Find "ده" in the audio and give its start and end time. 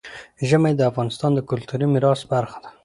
2.63-2.69